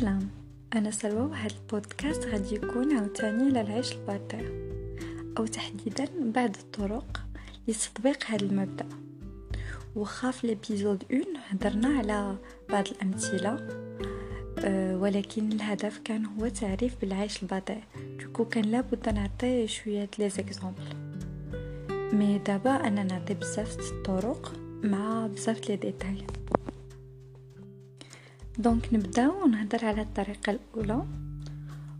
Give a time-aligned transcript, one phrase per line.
[0.00, 0.28] سلام.
[0.74, 4.46] أنا سلوى وهذا البودكاست غادي يكون عاوتاني على العيش البطيء
[5.38, 7.22] أو تحديدا بعض الطرق
[7.68, 8.86] لتطبيق هذا المبدأ.
[9.96, 12.36] وخا في ال épisode un هدرنا على
[12.68, 13.66] بعض الأمثلة
[14.58, 17.78] أه ولكن الهدف كان هو تعريف بالعيش البطيء
[18.20, 20.84] du coup كان لابد نعطي شوية les exemples
[22.12, 24.52] mais دابا أنا نعطي بزاف الطرق
[24.82, 26.26] مع بزاف les détails
[28.58, 31.02] donc نبداو نهضر على الطريقة الأولى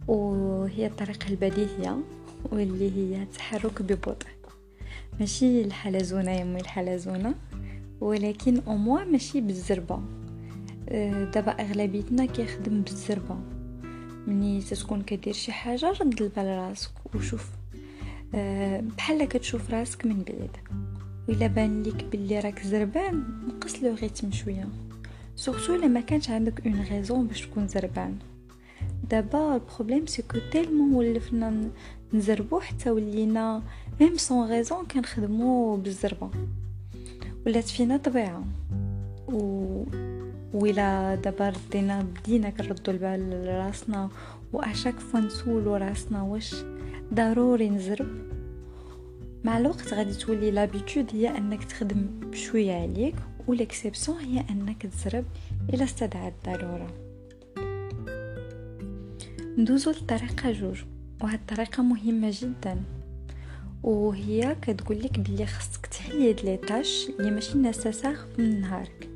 [0.09, 1.97] وهي الطريقة البديهية
[2.53, 4.27] واللي هي التحرك ببطء.
[5.21, 7.35] ماشي الحلزونة يمي الحلزونة
[8.01, 10.01] ولكن أموا ماشي بالزربة.
[10.89, 13.39] أه، دابا أغلبيتنا كيخدم بالزربة.
[14.27, 17.51] مني تكون كدير شي حاجة رد البال راسك وشوف.
[18.35, 20.57] أه، بحال كتشوف راسك من بعيد.
[21.29, 24.86] وإلا بان ليك بلي راك زربان نقص le rythme شوية.
[25.37, 28.17] surtout الا ما كانش عندك une raison باش تكون زربان
[29.11, 31.71] دابا ال problème c'est que tellement ولفنا
[32.13, 33.63] نزربو حتى ولينا
[34.01, 36.31] même sans raison كنخدمو بالزربه
[37.47, 38.45] ولات فينا طبيعه
[39.29, 39.85] و
[40.55, 44.09] ولا دابا ردينا بدينا كنردو البال لراسنا
[44.53, 46.55] و à chaque fois نسولو راسنا واش
[47.15, 48.09] ضروري نزرب
[49.45, 53.15] مع الوقت غادي تولي l'habitude هي انك تخدم بشويه عليك
[53.47, 55.25] و l'exception هي أنك تزرب
[55.75, 56.95] إلى استدعى الضرورة.
[59.59, 60.83] ندوزو للطريقه جوج
[61.23, 62.83] وهاد الطريقة مهمة جدا.
[63.83, 69.09] وهي كتقول لك بلي خصك تحيد les tâches اللي ماشي nécessaires من نهارك.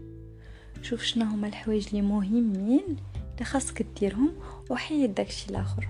[0.83, 2.97] شوف شنو هما الحوايج اللي مهمين
[3.35, 4.33] اللي خاصك ديرهم
[4.71, 5.89] وحيد داكشي الآخر.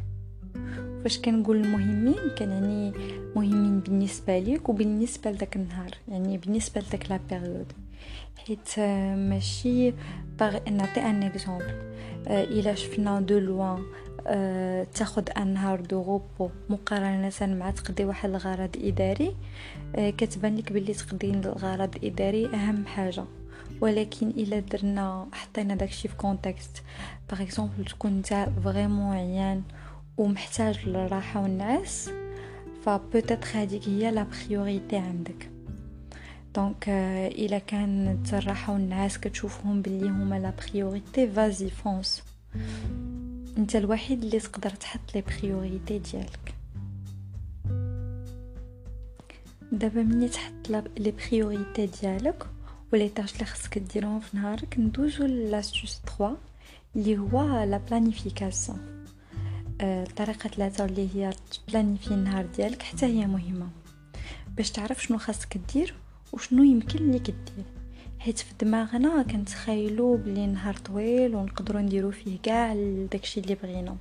[1.02, 2.92] فاش كنقول المهمين كنعني
[3.36, 7.72] مهمين بالنسبة ليك وبالنسبة لداك النهار يعني بالنسبة لداك la période.
[8.46, 8.78] حيت
[9.28, 9.94] ماشي
[10.38, 11.94] باغ نعطي un exemple
[12.26, 13.82] إلا شفنا de loin
[14.26, 19.36] أه تاخد un نهار de repos مقارنة مع تقضي واحد الغرض إداري.
[19.96, 23.24] أه كتبان لك بلي تقضي الغرض الاداري أهم حاجة.
[23.80, 26.82] ولكن إلا درنا حطينا داكشي في contexte
[27.30, 29.62] par exemple تكون نتا vraiment عيان
[30.16, 32.10] ومحتاج للراحة والنعاس
[32.84, 35.50] ف peut-être هذيك هي la priorité عندك.
[36.54, 36.88] Donc
[37.38, 42.22] الا كانت الراحه والنعاس كتشوفهم باللي هما la priorité vas-y fonce
[43.58, 46.54] انت الوحيد اللي تقدر تحط les priorités ديالك
[49.72, 52.46] دابا ملي تحط les priorités ديالك
[52.92, 56.36] و les tâches اللي خصك ديرهم في نهارك ندوزو l'astuce 3
[56.96, 59.04] اللي هو la planification
[59.80, 63.68] الطريقة ثلاثة اللي هي ت planifier النهار ديالك حتى هي مهمه
[64.56, 65.94] باش تعرف شنو خاصك دير
[66.32, 67.64] وشنو يمكن ليك دير؟
[68.18, 72.74] حيت في دماغنا كنتخيلوا بلي نهار طويل ونقدروا نديرو فيه كاع
[73.12, 73.96] داكشي اللي بغينا.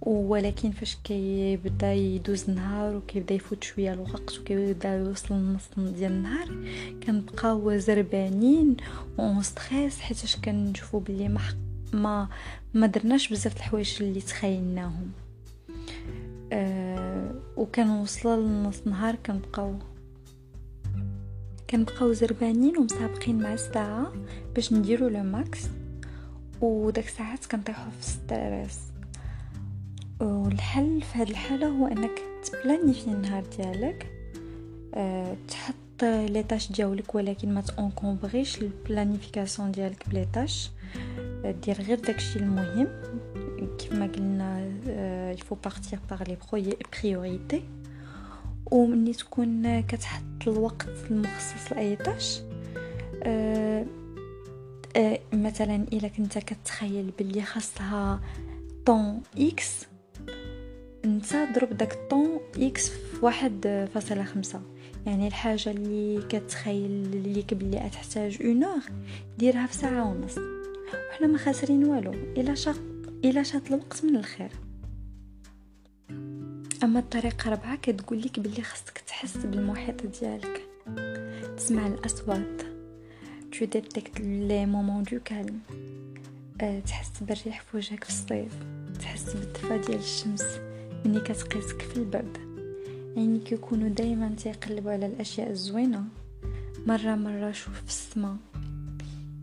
[0.00, 6.48] ولكن فاش كيبدا يدوز النهار وكيبدا يفوت شوية الوقت وكيبدا يوصل النص ديال النهار
[7.06, 8.76] كنبقاو زربانين
[9.18, 11.40] en stress حيت كنشوفوا بلي ما
[11.92, 12.28] ما
[12.74, 15.10] ما درناش بزاف الحوايج اللي تخيلناهم.
[16.52, 19.74] أه وكنوصلوا لنص نهار كنبقاو
[21.70, 24.12] كنبقاو زربانين ومسابقين مع الساعة
[24.54, 25.60] باش نديرو le max.
[26.60, 28.78] وداك الساعات كنطيحو في stress
[30.20, 32.10] والحل في هذه الحالة هو انك
[32.44, 34.12] ت planifier النهار ديالك.
[34.94, 40.26] أه تحط les tâches ديالك ولكن ما ت encombrer ش ال planification ديالك ب les
[40.34, 40.70] tâches.
[41.64, 42.88] دير غير داكشي المهم.
[43.78, 44.70] كيف ما قلنا
[45.32, 46.36] il faut partir par les
[47.02, 47.62] priorités
[48.70, 52.40] ومني تكون كتحط الوقت المخصص لأي tâche
[53.22, 53.86] أه
[54.96, 58.20] أه مثلا إلا كنت كتخيل بلي خاصها
[58.86, 59.86] temps x
[61.04, 64.60] انت ضرب داك ال temps x في واحد فاصلة خمسة.
[65.06, 68.80] يعني الحاجة اللي كتخيل ليك بلي تحتاج une heure
[69.38, 70.38] ديرها في ساعة ونص.
[71.10, 72.76] وحنا ما خاسرين والو إلا شاط
[73.24, 74.50] إلا شاط الوقت من الخير.
[76.82, 80.62] أما الطريقة رابعه كتقول لك بلي خاصك تحس بالمحيط ديالك.
[81.56, 82.62] تسمع الأصوات.
[83.52, 85.60] Tu détectes les moments de calme
[86.86, 88.52] تحس بالريح في وجهك في الصيف.
[89.00, 90.42] تحس بالدفا ديال الشمس
[91.04, 92.38] ملي كتقيسك في البرد.
[93.16, 96.04] عينيك يكونوا دايما تيقلبوا على الأشياء الزوينة.
[96.86, 98.36] مرة مرة شوف في السماء.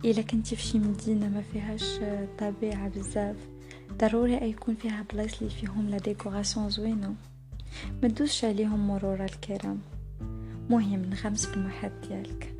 [0.06, 2.00] إلا كنتي في شي مدينة ما فيهاش
[2.40, 3.36] طبيعة بزاف
[3.94, 7.16] ضروري يكون فيها بلايص اللي فيهم la décoration زوينة.
[8.04, 9.80] ما تدوسش عليهم مرور الكرام.
[10.70, 12.54] مهم نغمس في المحيط ديالك.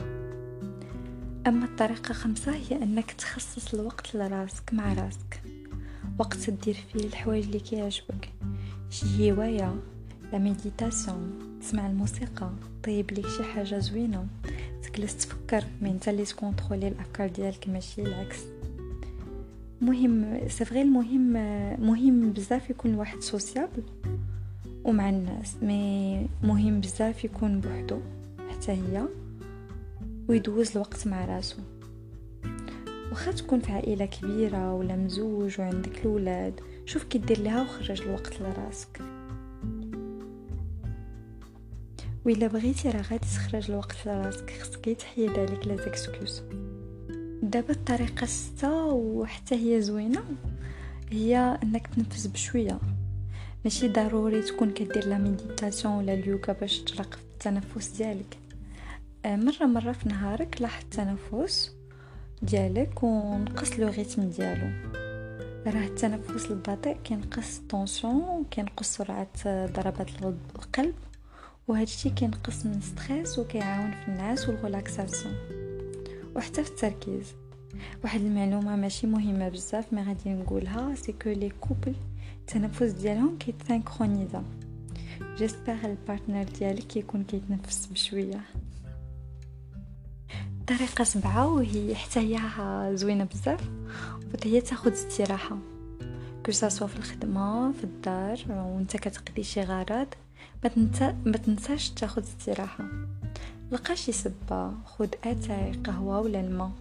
[1.48, 5.42] أما الطريقة خمسة هي أنك تخصص الوقت لراسك مع راسك.
[6.20, 8.30] وقت تدير فيه الحوايج اللي كيعجبك.
[8.90, 9.76] شي هواية
[10.32, 12.50] la méditation تسمع الموسيقى
[12.84, 14.28] طيب ليك شي حاجة زوينة.
[14.84, 18.40] تجلس تفكر mais انت اللي ت contrôler الأفكار ديالك ماشي العكس.
[19.82, 21.34] مهم c'est vrai المهم
[21.82, 23.84] مهم بزاف يكون الواحد sociable.
[24.88, 28.00] ومع الناس mais مهم بزاف يكون بوحدو
[28.50, 29.06] حتى هي
[30.30, 31.58] ويدوز الوقت مع راسو.
[33.12, 38.42] واخا تكون في عائلة كبيرة ولا مزوج وعندك الاولاد شوف كي دير لها وخرج الوقت
[38.42, 39.02] لراسك.
[42.26, 46.44] وإلا بغيتي راه غادي تخرج الوقت لراسك خصك تحيد عليك les excuses
[47.44, 50.24] دابا الطريقة السته وحتى هي زوينة
[51.12, 52.80] هي إنك تنفس بشوية.
[53.68, 58.38] ماشي ضروري تكون كدير la méditation ولا اليوغا باش تراقب التنفس ديالك.
[59.26, 61.76] آه، مرة مرة في نهارك لاحظ التنفس
[62.42, 64.68] ديالك ونقص le rythme ديالو.
[65.66, 70.10] راه التنفس البطيء كينقص ال tension كينقص سرعة ضربات
[70.56, 70.96] القلب.
[71.68, 75.36] وهذا الشيء كينقص من stress وكيعاون في النعاس وال relaxation
[76.36, 77.34] وحتى في التركيز.
[78.04, 81.96] واحد المعلومة ماشي مهمة بزاف mais غادي نقولها c'est que les couples
[82.48, 84.44] التنفس ديالهم كيت synchroniser
[85.38, 88.42] j'espère ال partenaire ديالك كيكون كيتنفس بشوية.
[90.68, 92.40] طريقة سبعة وهي حتى هي
[92.96, 93.70] زوينة بزاف
[94.34, 95.58] وهي تاخد استراحة.
[96.46, 96.52] كو
[96.88, 100.08] في الخدمة في الدار وانت كتقضي شي غرض
[101.26, 102.86] ما تنساش تاخد استراحة.
[103.72, 106.72] لقى شي سبة خد أتاي قهوة ولا الماء.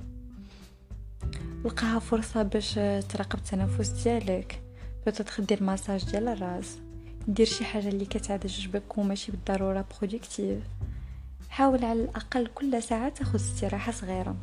[1.64, 2.74] لقاها فرصة باش
[3.08, 4.65] تراقب التنفس ديالك.
[5.06, 6.78] بتدخل دير ماساج ديال الراس
[7.28, 10.58] دير شي حاجة اللي كتعجبك وماشي بالضرورة productif
[11.50, 14.36] حاول على الأقل كل ساعة تاخذ استراحة صغيرة.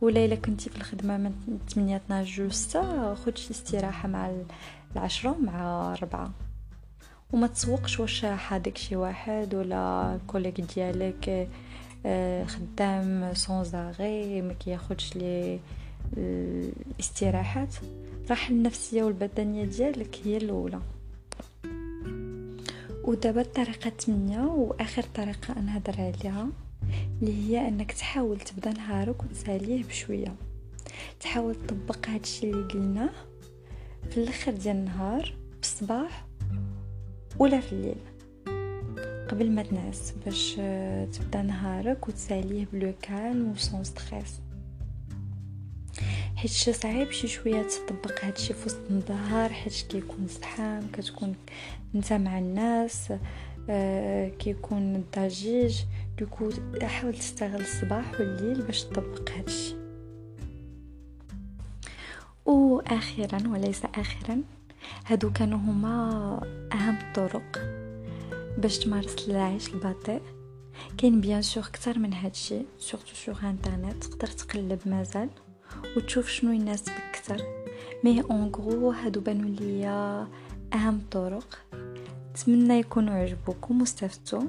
[0.00, 4.30] ولا إلا كنتي في الخدمة من 8 12 6 خذ شي استراحة مع
[4.96, 6.30] العشرة مع ربعة.
[7.32, 11.48] وما تسوقش واش حادك شي واحد ولا كوليك ديالك
[12.06, 15.60] آه، خدام سون زاغي ما كياخدش لي
[16.16, 17.74] الاستراحات
[18.30, 20.80] راح النفسية والبدنية ديالك هي الأولى.
[23.04, 26.48] ودابا الطريقة الثمانية وآخر طريقة نهضر عليها
[27.22, 30.34] اللي هي أنك تحاول تبدأ نهارك وتساليه بشوية.
[31.20, 33.10] تحاول تطبق هادشي اللي قلناه
[34.10, 36.26] في الآخر ديال النهار بالصباح
[37.38, 37.98] ولا في الليل.
[39.28, 40.54] قبل ما تنعس باش
[41.12, 44.40] تبدأ نهارك وتساليه plus calme و sans stress
[46.46, 51.34] حيت صعيب شي شوية تطبق هادشي في وسط النهار حيت كيكون زحام كتكون
[51.94, 53.12] انت مع الناس
[53.70, 55.80] آه كيكون الضجيج.
[56.18, 56.50] donc
[56.82, 59.74] حاول تستغل الصباح والليل باش تطبق هادشي
[62.46, 64.42] وأخيرا وليس اخرا
[65.06, 66.40] هادو كانوا هما
[66.72, 67.58] أهم الطرق
[68.58, 70.22] باش تمارس العيش البطيء
[70.98, 75.28] كاين bien sûr أكثر من هادشي surtout sur internet تقدر تقلب مازال.
[75.96, 77.42] وتشوف شنو يناسبك أكثر
[78.04, 80.28] mais en gros هادو بانوا ليا
[80.74, 81.58] أهم طرق.
[82.32, 84.42] نتمنى يكونوا عجبوكم واستفدتوا.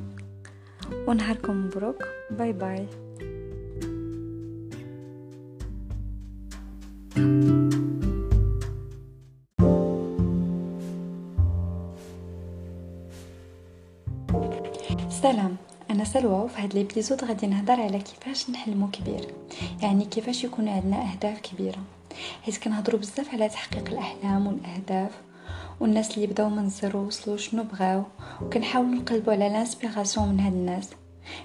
[1.07, 2.03] ونهاركم مبروك.
[2.31, 2.87] bye bye.
[15.09, 15.57] سلام.
[15.91, 19.27] أنا سلوى وفي هاد l'épisode غادي نهضر على كيفاش نحلمو كبير.
[19.81, 21.79] يعني كيفاش يكون عندنا أهداف كبيرة.
[22.43, 25.11] حيت كنهضروا بزاف على تحقيق الأحلام والأهداف
[25.79, 28.03] والناس اللي بداو من ال zéro وصلوا شنو بغاو
[28.41, 30.89] وكنحاولوا نقلبوا على l'inspiration من هاد الناس.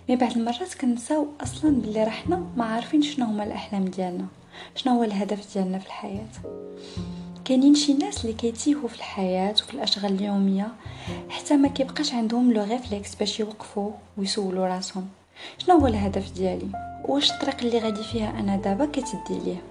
[0.08, 4.26] mais بعض المرات كنساو أصلا بلي راحنا ما عارفين شنو هما الأحلام ديالنا
[4.74, 6.28] شنو هو الهدف ديالنا في الحياة.
[7.44, 10.68] كاينين شي ناس اللي كيتيهوا في الحياة وفي الأشغال اليومية
[11.28, 15.08] حتى ما كيبقاش عندهم le réflexe باش يوقفوا ويسولوا راسهم.
[15.58, 16.68] شنو هو الهدف ديالي؟
[17.04, 19.62] واش الطريق اللي غادي فيها أنا دابا كتدي ليه؟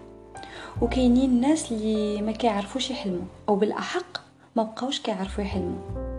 [0.81, 4.17] وكاينين ناس اللي ما كيعرفوش يحلموا أو بالأحرى
[4.55, 6.11] ما بقاوش كيعرفوا يحلموا.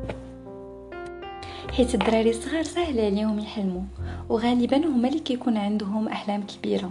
[1.73, 3.83] حيت الدراري الصغار سهل عليهم يحلموا
[4.29, 6.91] وغالبا هما اللي كيكون عندهم أحلام كبيرة.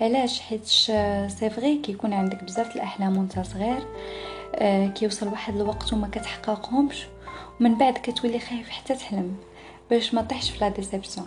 [0.00, 3.82] علاش؟ حيت c'est vrai كيكون عندك بزاف الأحلام وانت صغير
[4.54, 7.06] آه كيوصل واحد الوقت وما كتحققهمش
[7.60, 9.36] ومن بعد كتولي خايف حتى تحلم
[9.90, 11.26] باش ما طيحش في la déception.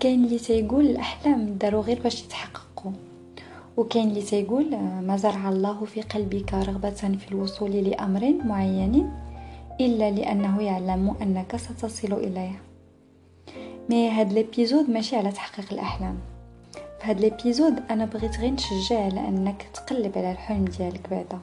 [0.00, 2.92] كاين اللي تيقول الأحلام داروا غير باش يتحققوا
[3.76, 9.10] وكاين اللي تيقول ما زرع الله في قلبك رغبة في الوصول لأمر معين
[9.80, 12.62] إلا لأنه يعلم أنك ستصل إليه.
[13.90, 16.18] mais هاد l'épisode ماشي على تحقيق الأحلام.
[17.00, 21.38] في هاد l'épisode أنا بغيت غير نشجع على انك تقلب على الحلم ديالك بعدا.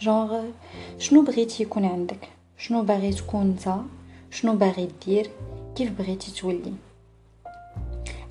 [0.00, 0.44] جونغ
[0.98, 3.74] شنو بغيتي يكون عندك؟ شنو باغي تكون انت؟
[4.30, 5.30] شنو باغي دير؟
[5.76, 6.74] كيف بغيتي تولي؟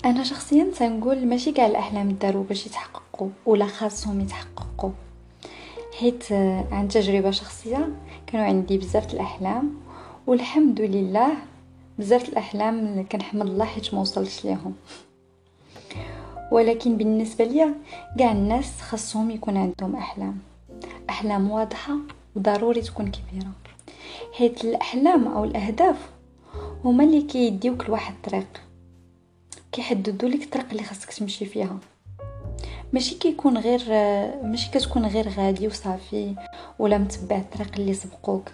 [0.04, 4.90] أنا شخصيا تنقول ماشي كاع الأحلام داروا باش يتحققوا ولا خاصهم يتحققوا.
[5.98, 6.32] حيت
[6.72, 7.88] عن تجربة شخصية
[8.26, 9.74] كانوا عندي بزاف الأحلام
[10.26, 11.32] والحمد لله
[11.98, 14.74] بزاف الأحلام كنحمد الله حيت ما وصلتش ليهم.
[16.54, 17.74] ولكن بالنسبة ليا
[18.18, 20.38] كاع الناس خاصهم يكون عندهم أحلام.
[21.10, 21.94] أحلام واضحة
[22.36, 23.52] وضروري تكون كبيرة.
[24.32, 25.96] حيت الأحلام أو الأهداف
[26.84, 28.62] هما اللي كيديوك لواحد الطريق.
[29.72, 31.78] كيحددوا لك الطريق اللي خاصك تمشي فيها.
[32.92, 33.82] ماشي كيكون غير
[34.42, 36.34] ماشي كتكون غير غادي وصافي
[36.78, 38.50] ولا متبع الطريق اللي سبقوك.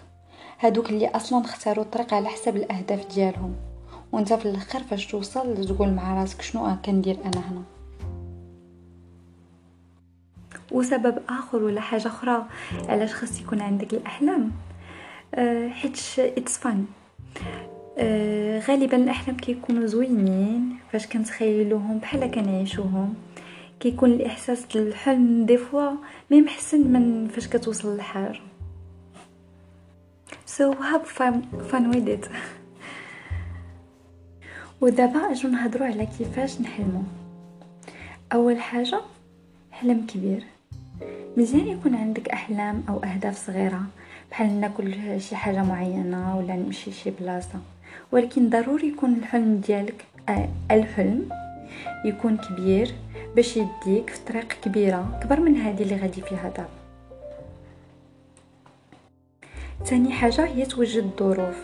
[0.61, 3.55] هادوك اللي أصلا اختاروا الطريق على حسب الأهداف ديالهم.
[4.13, 7.80] وانت في الآخر فاش توصل تقول مع راسك شنو كندير أنا هنا.
[10.71, 12.47] وسبب آخر ولا حاجة أخرى
[12.89, 14.51] علاش خاص يكون عندك الأحلام؟
[15.35, 16.85] أه حيت it's fun
[17.99, 23.15] أه غالبا الأحلام كيكونوا زوينين فاش كنتخيلوهم بحال كنعيشوهم
[23.81, 25.91] كيكون الإحساس الحلم des fois
[26.31, 28.41] même حسن من فاش كتوصل للحاجه
[30.57, 32.29] so have fun, fun with it.
[34.81, 37.03] ودابا اجو نهضروا على كيفاش نحلمو.
[38.33, 39.01] أول حاجة
[39.73, 40.45] حلم كبير.
[41.37, 43.83] مزيان يكون عندك أحلام أو أهداف صغيرة؟
[44.31, 47.61] بحال ناكل شي حاجة معينة ولا نمشي شي بلاصة.
[48.13, 51.29] ولكن ضروري يكون الحلم ديالك آه الحلم
[52.05, 52.95] يكون كبير
[53.37, 56.69] باش يديك في طريق كبيرة كبر من هذه اللي غادي فيها دابا
[59.85, 61.57] ثاني حاجة هي توجد الظروف.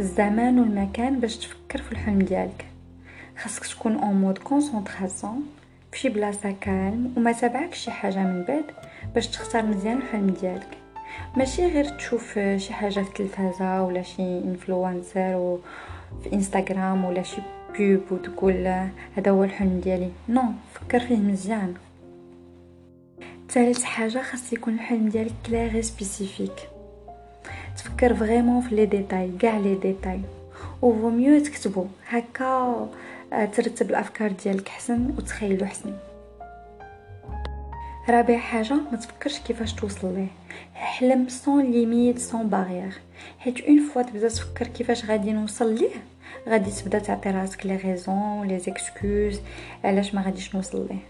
[0.00, 2.66] الزمان والمكان باش تفكر في الحلم ديالك.
[3.38, 5.42] خاصك تكون en mode concentration
[5.92, 8.64] فشي بلاصه calme وما تابعك شي حاجة من بعد
[9.14, 10.68] باش تختار مزيان الحلم ديالك.
[11.36, 15.58] ماشي غير تشوف شي حاجة في التلفازه ولا شي influenceur
[16.22, 17.42] في انستغرام ولا شي
[17.78, 18.66] بوب وتقول
[19.16, 20.10] هذا هو الحلم ديالي.
[20.28, 20.42] non
[20.74, 21.74] فكر فيه مزيان.
[23.50, 26.68] ثالث حاجة خاص يكون الحلم ديالك clair spécifique
[27.76, 30.20] تفكر vraiment في les détails كاع les détails.
[30.82, 31.86] و mieux تكتبو.
[32.08, 32.88] هكا
[33.30, 35.92] ترتب الأفكار ديالك حسن وتخيلو حسن.
[38.08, 40.26] رابع حاجة ما تفكرش كيفاش توصل ليه.
[40.74, 42.92] حلم sans limites sans barrières
[43.38, 45.90] حيت une fois تبدا تفكر كيفاش غادي نوصل ليه
[46.48, 49.40] غادي تبدا تعطي راسك les raisons les excuses
[49.84, 51.00] علاش ما غاديش نوصل ليه.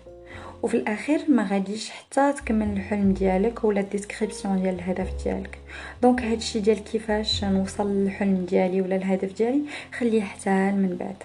[0.62, 5.59] وفي الأخير ما غاديش حتى تكمل الحلم ديالك ولا ال description ديال الهدف ديالك.
[6.02, 9.62] donc هادشي ديال كيفاش نوصل للحلم ديالي ولا الهدف ديالي
[9.99, 11.17] خليه حتى من بعد.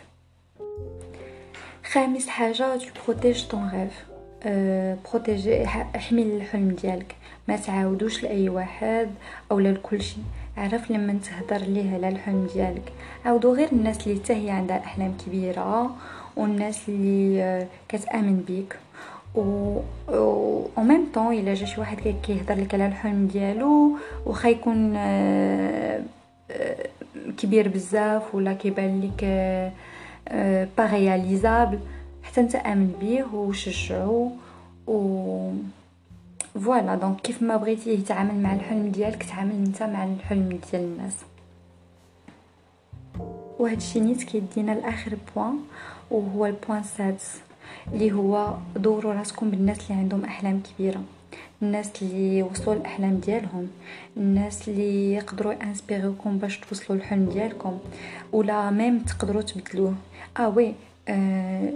[1.91, 4.05] خامس حاجة tu protèges ton rêve
[5.11, 5.63] protéger
[5.95, 7.15] احمي الحلم ديالك.
[7.47, 9.09] ما تعاودوش لأي واحد
[9.51, 10.23] أو لكلشي.
[10.57, 12.93] عرف لمن تهدر ليه على الحلم ديالك.
[13.25, 15.95] عاودو غير الناس اللي حتى هي عندها أحلام كبيرة
[16.35, 18.75] والناس اللي كتآمن بيك.
[19.35, 24.97] و au même temps إلا جا شي واحد كيهضر لك على الحلم ديالو واخا يكون
[27.37, 29.23] كبير بزاف ولا كيبان لك
[30.77, 31.79] pas réalisable
[32.23, 34.31] حتى انت امن بيه وشجعو
[34.87, 35.51] و
[36.65, 41.15] voilà donc كيف ما بغيتي يتعامل مع الحلم ديالك تعامل انت مع الحلم ديال الناس
[43.59, 45.59] وهذا الشيء نيت كيدينا لاخر point
[46.11, 47.39] وهو ال point السادس
[47.93, 51.01] اللي هو دوروا راسكم بالناس اللي عندهم احلام كبيره
[51.61, 53.67] الناس اللي وصلوا الأحلام ديالهم
[54.17, 57.79] الناس اللي يقدروا inspirer وكم باش توصلوا الحلم ديالكم
[58.31, 59.93] ولا même تقدروا تبدلوه.
[60.39, 60.73] آه oui
[61.07, 61.73] آه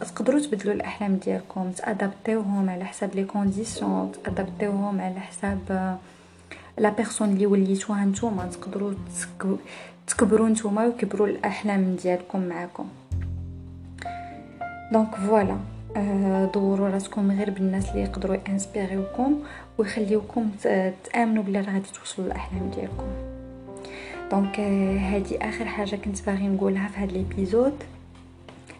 [0.00, 5.98] تقدروا تبدلوا الأحلام ديالكم تأدابتيوهم على حساب les conditions تأدابتيوهم على حساب
[6.78, 8.46] la personne اللي وليتوها نتوما.
[8.46, 8.94] تقدروا
[10.06, 12.88] تكبروا نتوما ويكبروا الأحلام ديالكم معاكم.
[14.92, 15.56] donc voilà
[16.54, 19.42] دوروا راسكم غير بالناس اللي يقدروا inspire يوكم
[19.78, 20.50] ويخليوكم
[21.04, 23.06] تآمنوا بلي راه غادي توصلوا للأحلام ديالكم.
[24.30, 24.60] donc
[25.00, 27.74] هذه آخر حاجة كنت باغي نقولها في هذا ال épisode.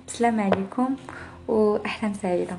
[0.09, 0.97] السلام عليكم
[1.49, 2.57] واحلام سعيدة.